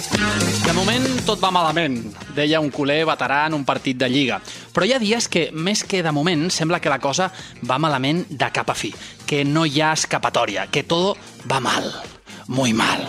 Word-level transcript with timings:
De 0.00 0.72
moment 0.72 1.04
tot 1.26 1.40
va 1.42 1.50
malament, 1.52 1.98
deia 2.36 2.60
un 2.62 2.70
culer 2.72 3.02
veterà 3.08 3.42
en 3.50 3.56
un 3.58 3.64
partit 3.68 3.98
de 4.00 4.08
Lliga. 4.08 4.38
Però 4.72 4.86
hi 4.86 4.94
ha 4.96 5.00
dies 5.02 5.28
que, 5.28 5.48
més 5.52 5.84
que 5.84 6.02
de 6.02 6.12
moment, 6.14 6.46
sembla 6.50 6.80
que 6.80 6.92
la 6.92 7.00
cosa 7.02 7.30
va 7.68 7.80
malament 7.82 8.24
de 8.30 8.50
cap 8.54 8.70
a 8.72 8.76
fi, 8.78 8.94
que 9.26 9.44
no 9.44 9.66
hi 9.66 9.82
ha 9.82 9.92
escapatòria, 9.96 10.68
que 10.72 10.86
tot 10.88 11.20
va 11.50 11.60
mal, 11.60 11.90
muy 12.48 12.72
mal. 12.72 13.04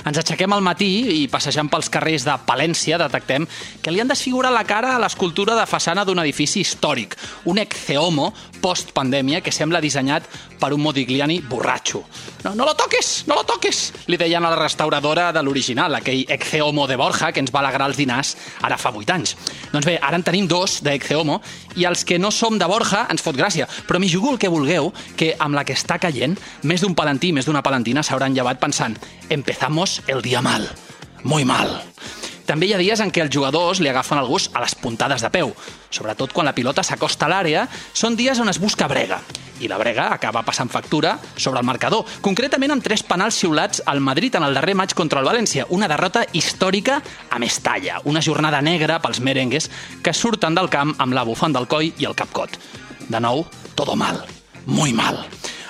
Ens 0.00 0.16
aixequem 0.16 0.52
al 0.54 0.62
matí 0.64 0.88
i 1.12 1.26
passejant 1.28 1.68
pels 1.68 1.90
carrers 1.92 2.24
de 2.24 2.36
Palència 2.46 2.98
detectem 3.00 3.46
que 3.82 3.92
li 3.92 4.00
han 4.00 4.08
desfigurat 4.08 4.54
la 4.54 4.64
cara 4.64 4.94
a 4.94 5.00
l'escultura 5.02 5.56
de 5.58 5.66
façana 5.68 6.06
d'un 6.08 6.22
edifici 6.22 6.62
històric, 6.64 7.16
un 7.44 7.60
ecceomo 7.60 8.30
post-pandèmia 8.62 9.42
que 9.44 9.52
sembla 9.52 9.82
dissenyat 9.84 10.24
per 10.60 10.72
un 10.72 10.80
Modigliani 10.84 11.40
borratxo. 11.48 12.02
No, 12.44 12.54
no 12.56 12.64
lo 12.64 12.74
toques, 12.76 13.24
no 13.28 13.36
lo 13.36 13.44
toques, 13.48 13.80
li 14.08 14.16
deien 14.20 14.44
a 14.44 14.52
la 14.52 14.58
restauradora 14.60 15.28
de 15.36 15.42
l'original, 15.44 15.94
aquell 15.96 16.24
ecceomo 16.28 16.86
de 16.88 16.96
Borja 17.00 17.32
que 17.32 17.44
ens 17.44 17.52
va 17.52 17.60
alegrar 17.60 17.90
els 17.90 18.00
dinars 18.00 18.34
ara 18.64 18.80
fa 18.80 18.92
8 18.96 19.16
anys. 19.16 19.36
Doncs 19.72 19.88
bé, 19.88 19.98
ara 20.00 20.16
en 20.16 20.24
tenim 20.24 20.48
dos 20.48 20.80
d'ecceomo 20.84 21.40
i 21.76 21.84
els 21.88 22.04
que 22.08 22.18
no 22.18 22.32
som 22.32 22.56
de 22.58 22.68
Borja 22.68 23.06
ens 23.12 23.24
fot 23.24 23.36
gràcia, 23.36 23.68
però 23.88 24.00
m'hi 24.00 24.08
jugo 24.08 24.32
el 24.32 24.40
que 24.40 24.52
vulgueu, 24.52 24.92
que 25.16 25.34
amb 25.38 25.56
la 25.56 25.64
que 25.68 25.76
està 25.76 26.00
caient, 26.00 26.36
més 26.64 26.80
d'un 26.80 26.96
palantí, 26.96 27.34
més 27.36 27.48
d'una 27.48 27.64
palantina 27.64 28.04
s'hauran 28.04 28.36
llevat 28.36 28.60
pensant 28.60 28.96
empezamos 29.30 29.89
el 30.06 30.22
dia 30.22 30.42
mal, 30.44 30.68
muy 31.24 31.44
mal. 31.44 31.80
També 32.50 32.66
hi 32.66 32.72
ha 32.74 32.80
dies 32.80 32.98
en 32.98 33.12
què 33.14 33.22
els 33.22 33.30
jugadors 33.30 33.78
li 33.78 33.86
agafen 33.90 34.18
el 34.18 34.26
gust 34.26 34.56
a 34.58 34.62
les 34.62 34.72
puntades 34.74 35.22
de 35.22 35.28
peu. 35.30 35.52
Sobretot 35.94 36.32
quan 36.34 36.48
la 36.48 36.54
pilota 36.56 36.82
s'acosta 36.82 37.28
a 37.28 37.30
l'àrea, 37.30 37.66
són 37.94 38.16
dies 38.18 38.40
on 38.42 38.50
es 38.50 38.58
busca 38.58 38.88
brega. 38.90 39.20
I 39.60 39.68
la 39.70 39.78
brega 39.78 40.08
acaba 40.10 40.42
passant 40.42 40.70
factura 40.72 41.12
sobre 41.36 41.60
el 41.60 41.68
marcador, 41.68 42.08
concretament 42.24 42.74
amb 42.74 42.82
tres 42.82 43.04
penals 43.06 43.38
xiulats 43.38 43.84
al 43.86 44.00
Madrid 44.02 44.34
en 44.34 44.46
el 44.48 44.56
darrer 44.56 44.74
maig 44.74 44.96
contra 44.98 45.20
el 45.20 45.28
València, 45.28 45.68
una 45.70 45.86
derrota 45.86 46.24
històrica 46.32 46.98
a 47.30 47.38
Mestalla, 47.38 48.00
una 48.10 48.24
jornada 48.24 48.62
negra 48.64 48.98
pels 49.04 49.20
merengues 49.20 49.70
que 50.02 50.16
surten 50.16 50.58
del 50.58 50.72
camp 50.72 50.96
amb 50.98 51.14
la 51.14 51.26
bufanda 51.28 51.62
al 51.62 51.68
coll 51.70 51.92
i 51.92 52.08
el 52.08 52.18
capcot. 52.18 52.58
De 53.06 53.20
nou, 53.22 53.44
todo 53.78 53.94
mal, 53.94 54.24
muy 54.66 54.96
mal. 54.96 55.22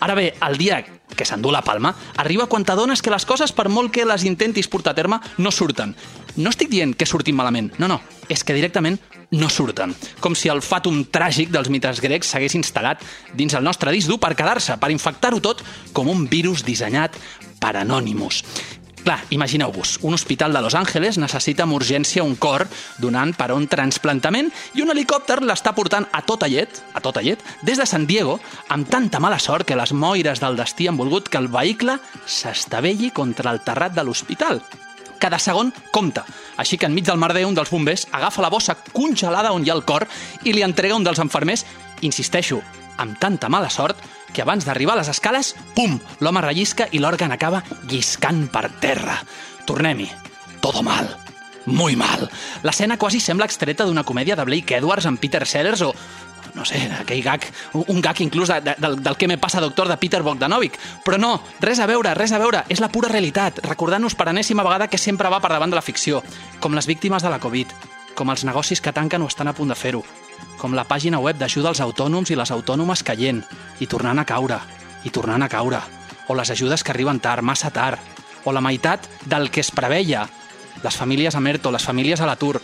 Ara 0.00 0.18
bé, 0.18 0.32
el 0.42 0.58
dia 0.58 0.82
que 1.14 1.26
s'endú 1.26 1.52
la 1.54 1.62
palma, 1.62 1.94
arriba 2.16 2.46
quan 2.46 2.64
t'adones 2.64 3.02
que 3.02 3.12
les 3.12 3.24
coses, 3.24 3.52
per 3.52 3.68
molt 3.68 3.92
que 3.94 4.06
les 4.06 4.24
intentis 4.28 4.68
portar 4.68 4.92
a 4.94 4.98
terme, 4.98 5.20
no 5.38 5.50
surten. 5.50 5.94
No 6.36 6.50
estic 6.50 6.70
dient 6.70 6.94
que 6.98 7.06
surtin 7.06 7.36
malament, 7.38 7.70
no, 7.78 7.88
no, 7.88 8.00
és 8.28 8.42
que 8.42 8.56
directament 8.56 8.98
no 9.34 9.48
surten. 9.50 9.94
Com 10.20 10.34
si 10.38 10.50
el 10.50 10.62
fàtum 10.64 11.04
tràgic 11.14 11.52
dels 11.54 11.70
mites 11.72 12.02
grecs 12.02 12.34
s'hagués 12.34 12.56
instal·lat 12.58 13.02
dins 13.34 13.54
el 13.54 13.66
nostre 13.66 13.94
disc 13.94 14.10
dur 14.10 14.20
per 14.22 14.34
quedar-se, 14.38 14.78
per 14.78 14.92
infectar-ho 14.94 15.42
tot 15.42 15.62
com 15.92 16.10
un 16.10 16.26
virus 16.30 16.66
dissenyat 16.66 17.18
per 17.60 17.76
Anonymous. 17.80 18.42
Clar, 19.04 19.20
imagineu-vos, 19.28 19.98
un 20.00 20.14
hospital 20.14 20.54
de 20.54 20.62
Los 20.62 20.74
Angeles 20.74 21.18
necessita 21.20 21.66
amb 21.66 21.76
urgència 21.76 22.24
un 22.24 22.38
cor 22.40 22.62
donant 22.96 23.34
per 23.36 23.50
a 23.52 23.56
un 23.58 23.66
transplantament 23.68 24.48
i 24.72 24.80
un 24.80 24.88
helicòpter 24.94 25.42
l'està 25.44 25.74
portant 25.76 26.06
a 26.08 26.22
tota 26.24 26.48
llet, 26.48 26.80
a 26.96 27.02
tota 27.04 27.20
llet, 27.20 27.42
des 27.60 27.76
de 27.76 27.84
San 27.84 28.06
Diego, 28.08 28.38
amb 28.72 28.88
tanta 28.88 29.20
mala 29.20 29.36
sort 29.38 29.68
que 29.68 29.76
les 29.76 29.92
moires 29.92 30.40
del 30.40 30.56
destí 30.56 30.88
han 30.88 30.96
volgut 30.96 31.28
que 31.28 31.36
el 31.36 31.50
vehicle 31.52 31.98
s'estavelli 32.24 33.12
contra 33.12 33.52
el 33.52 33.60
terrat 33.60 33.92
de 33.92 34.06
l'hospital. 34.08 34.62
Cada 35.20 35.38
segon 35.38 35.74
compta. 35.92 36.24
Així 36.56 36.80
que 36.80 36.88
enmig 36.88 37.04
del 37.04 37.20
merder 37.20 37.44
un 37.44 37.54
dels 37.54 37.68
bombers 37.68 38.08
agafa 38.10 38.40
la 38.40 38.52
bossa 38.52 38.78
congelada 38.88 39.52
on 39.52 39.68
hi 39.68 39.70
ha 39.70 39.76
el 39.76 39.84
cor 39.84 40.08
i 40.48 40.56
li 40.56 40.64
entrega 40.64 40.96
un 40.96 41.04
dels 41.04 41.20
enfermers, 41.20 41.66
insisteixo, 42.00 42.62
amb 42.96 43.20
tanta 43.20 43.52
mala 43.52 43.68
sort 43.68 44.00
que 44.34 44.42
abans 44.42 44.66
d'arribar 44.66 44.98
a 44.98 45.00
les 45.00 45.08
escales, 45.08 45.54
pum, 45.76 45.96
l'home 46.20 46.42
rellisca 46.44 46.90
i 46.92 47.00
l'òrgan 47.00 47.32
acaba 47.32 47.62
lliscant 47.88 48.48
per 48.52 48.66
terra. 48.82 49.20
Tornem-hi. 49.64 50.10
Todo 50.60 50.82
mal. 50.82 51.08
Muy 51.64 51.96
mal. 51.96 52.28
L'escena 52.62 52.98
quasi 52.98 53.20
sembla 53.20 53.46
extreta 53.48 53.86
d'una 53.86 54.04
comèdia 54.04 54.36
de 54.36 54.44
Blake 54.44 54.76
Edwards 54.76 55.06
amb 55.08 55.20
Peter 55.20 55.46
Sellers 55.48 55.80
o, 55.86 55.94
no 56.54 56.64
sé, 56.68 56.82
aquell 56.98 57.22
gag, 57.24 57.46
un 57.72 58.02
gag 58.04 58.20
inclús 58.20 58.52
de, 58.52 58.60
de, 58.60 58.74
del, 58.78 58.98
del 59.02 59.16
que 59.16 59.28
me 59.28 59.38
passa 59.38 59.62
doctor 59.64 59.88
de 59.88 59.96
Peter 59.96 60.22
Bogdanovich. 60.22 60.76
Però 61.06 61.18
no, 61.20 61.38
res 61.60 61.80
a 61.80 61.88
veure, 61.88 62.12
res 62.18 62.32
a 62.32 62.42
veure, 62.42 62.64
és 62.68 62.84
la 62.84 62.90
pura 62.92 63.08
realitat, 63.08 63.62
recordant-nos 63.64 64.18
per 64.18 64.28
enèsima 64.34 64.66
vegada 64.66 64.90
que 64.92 65.00
sempre 65.00 65.32
va 65.32 65.40
per 65.40 65.54
davant 65.54 65.72
de 65.72 65.80
la 65.80 65.86
ficció, 65.86 66.22
com 66.60 66.76
les 66.76 66.90
víctimes 66.90 67.24
de 67.24 67.32
la 67.32 67.40
Covid, 67.40 67.72
com 68.14 68.30
els 68.30 68.44
negocis 68.44 68.80
que 68.80 68.92
tanquen 68.92 69.24
o 69.24 69.30
estan 69.30 69.48
a 69.48 69.56
punt 69.56 69.72
de 69.72 69.78
fer-ho, 69.78 70.04
com 70.58 70.74
la 70.74 70.86
pàgina 70.88 71.20
web 71.20 71.38
d'ajuda 71.38 71.70
als 71.72 71.80
autònoms 71.84 72.30
i 72.30 72.38
les 72.38 72.50
autònomes 72.50 73.02
caient, 73.02 73.42
i 73.80 73.86
tornant 73.86 74.18
a 74.18 74.26
caure, 74.28 74.60
i 75.04 75.10
tornant 75.10 75.42
a 75.42 75.48
caure, 75.48 75.80
o 76.28 76.34
les 76.34 76.50
ajudes 76.50 76.82
que 76.82 76.92
arriben 76.92 77.20
tard, 77.20 77.42
massa 77.42 77.70
tard, 77.70 78.00
o 78.44 78.52
la 78.52 78.60
meitat 78.60 79.08
del 79.26 79.50
que 79.50 79.60
es 79.60 79.70
preveia, 79.70 80.28
les 80.82 80.96
famílies 80.96 81.34
a 81.34 81.40
Merto, 81.40 81.72
les 81.72 81.84
famílies 81.84 82.20
a 82.20 82.26
l'atur. 82.26 82.60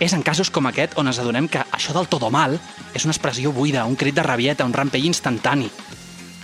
És 0.00 0.14
en 0.16 0.22
casos 0.24 0.50
com 0.50 0.66
aquest 0.66 0.96
on 0.98 1.10
ens 1.10 1.20
adonem 1.20 1.46
que 1.48 1.62
això 1.76 1.92
del 1.92 2.08
todo 2.08 2.30
mal 2.32 2.56
és 2.94 3.04
una 3.04 3.12
expressió 3.12 3.52
buida, 3.52 3.84
un 3.84 3.96
crit 4.00 4.16
de 4.16 4.24
rabieta, 4.24 4.64
un 4.64 4.72
rampell 4.72 5.04
instantani. 5.04 5.68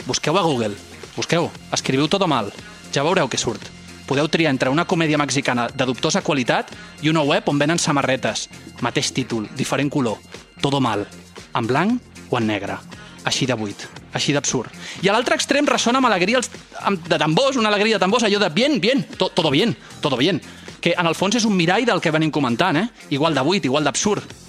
Busqueu 0.06 0.36
a 0.38 0.44
Google, 0.44 0.76
busqueu, 1.16 1.50
escriviu 1.72 2.06
todo 2.08 2.28
mal, 2.28 2.52
ja 2.92 3.02
veureu 3.02 3.30
què 3.32 3.40
surt. 3.40 3.72
Podeu 4.06 4.28
triar 4.30 4.52
entre 4.54 4.70
una 4.70 4.86
comèdia 4.86 5.18
mexicana 5.18 5.66
de 5.66 5.86
dubtosa 5.88 6.22
qualitat 6.22 6.70
i 7.02 7.10
una 7.10 7.24
web 7.26 7.48
on 7.50 7.58
venen 7.58 7.80
samarretes. 7.82 8.46
Mateix 8.84 9.10
títol, 9.10 9.48
diferent 9.58 9.90
color. 9.90 10.20
Todo 10.60 10.80
mal. 10.80 11.06
En 11.54 11.66
blanc 11.66 12.00
o 12.30 12.38
en 12.38 12.46
negre. 12.46 12.78
Així 13.26 13.46
de 13.46 13.56
buit. 13.58 13.86
Així 14.14 14.32
d'absurd. 14.32 14.70
I 15.02 15.10
a 15.10 15.16
l'altre 15.16 15.36
extrem 15.36 15.66
ressona 15.66 15.98
amb 15.98 16.08
alegria 16.08 16.38
els, 16.40 16.50
amb, 16.80 17.02
de 17.08 17.18
tambors, 17.18 17.58
una 17.58 17.72
alegria 17.72 17.98
de 17.98 18.04
tambors, 18.04 18.24
allò 18.24 18.40
de 18.40 18.50
bien, 18.54 18.80
bien, 18.80 19.02
to, 19.18 19.28
todo 19.28 19.50
bien, 19.50 19.76
todo 20.00 20.16
bien. 20.16 20.40
Que 20.80 20.94
en 20.96 21.06
el 21.06 21.18
fons 21.18 21.36
és 21.36 21.44
un 21.44 21.56
mirall 21.56 21.86
del 21.86 22.00
que 22.00 22.14
venim 22.14 22.30
comentant, 22.30 22.78
eh? 22.78 22.88
Igual 23.10 23.34
de 23.34 23.42
buit, 23.46 23.64
igual 23.64 23.84
d'absurd 23.84 24.44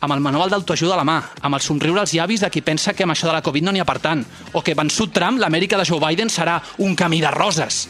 amb 0.00 0.12
el 0.12 0.20
manual 0.20 0.50
d'autoajuda 0.52 0.94
a 0.94 1.00
la 1.00 1.06
mà, 1.08 1.16
amb 1.42 1.56
el 1.56 1.62
somriure 1.64 2.02
als 2.02 2.12
llavis 2.14 2.42
de 2.44 2.50
qui 2.52 2.62
pensa 2.62 2.92
que 2.94 3.06
amb 3.06 3.14
això 3.14 3.26
de 3.26 3.34
la 3.34 3.42
Covid 3.42 3.64
no 3.64 3.72
n'hi 3.72 3.80
ha 3.80 3.88
per 3.88 3.98
tant, 4.04 4.22
o 4.52 4.62
que 4.62 4.76
vençut 4.76 5.12
Trump, 5.12 5.40
l'Amèrica 5.40 5.78
de 5.80 5.86
Joe 5.88 6.02
Biden 6.02 6.30
serà 6.32 6.60
un 6.84 6.94
camí 6.94 7.20
de 7.20 7.30
roses. 7.32 7.86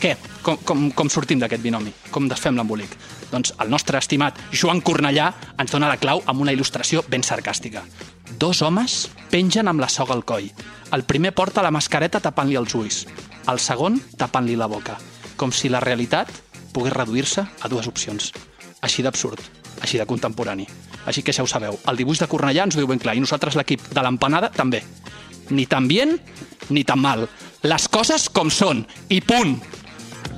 Què? 0.00 0.14
Com, 0.40 0.56
com, 0.64 0.86
com 0.96 1.10
sortim 1.12 1.42
d'aquest 1.42 1.60
binomi? 1.60 1.90
Com 2.08 2.24
desfem 2.28 2.56
l'embolic? 2.56 2.94
Doncs 3.28 3.52
el 3.60 3.68
nostre 3.68 3.98
estimat 4.00 4.38
Joan 4.48 4.80
Cornellà 4.80 5.26
ens 5.60 5.74
dona 5.74 5.90
la 5.90 5.98
clau 6.00 6.22
amb 6.24 6.40
una 6.40 6.54
il·lustració 6.56 7.02
ben 7.12 7.20
sarcàstica. 7.20 7.82
Dos 8.40 8.62
homes 8.64 9.10
pengen 9.28 9.68
amb 9.68 9.82
la 9.84 9.90
soga 9.92 10.16
al 10.16 10.24
coll. 10.24 10.48
El 10.96 11.04
primer 11.04 11.34
porta 11.36 11.60
la 11.60 11.72
mascareta 11.74 12.22
tapant-li 12.24 12.56
els 12.56 12.72
ulls, 12.78 13.02
el 13.52 13.60
segon 13.60 13.98
tapant-li 14.16 14.56
la 14.56 14.70
boca, 14.72 14.96
com 15.36 15.52
si 15.52 15.68
la 15.68 15.82
realitat 15.84 16.32
pogués 16.72 16.96
reduir-se 16.96 17.44
a 17.44 17.68
dues 17.68 17.90
opcions. 17.90 18.30
Així 18.80 19.04
d'absurd, 19.04 19.42
així 19.84 20.00
de 20.00 20.06
contemporani. 20.08 20.64
Així 21.04 21.20
que 21.20 21.34
ja 21.36 21.44
ho 21.44 21.50
sabeu, 21.50 21.76
el 21.76 22.00
dibuix 22.00 22.22
de 22.22 22.28
Cornellà 22.30 22.64
ens 22.64 22.78
ho 22.78 22.80
diu 22.80 22.88
ben 22.88 23.02
clar, 23.02 23.18
i 23.18 23.20
nosaltres 23.20 23.58
l'equip 23.58 23.84
de 23.92 24.00
l'empanada 24.00 24.48
també. 24.48 24.80
Ni 25.50 25.66
tan 25.68 25.88
bien, 25.90 26.16
ni 26.70 26.86
tan 26.88 27.04
mal. 27.04 27.26
Les 27.68 27.88
coses 27.92 28.30
com 28.32 28.48
són, 28.48 28.86
i 29.12 29.20
punt! 29.20 29.58